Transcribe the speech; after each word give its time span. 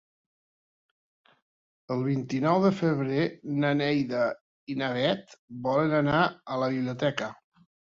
El 1.95 2.01
vint-i-nou 2.07 2.63
de 2.63 2.71
febrer 2.79 3.27
na 3.65 3.75
Neida 3.83 4.23
i 4.75 4.79
na 4.83 4.89
Bet 4.97 5.39
volen 5.71 5.97
anar 6.03 6.27
a 6.27 6.61
la 6.65 6.75
biblioteca. 6.77 7.33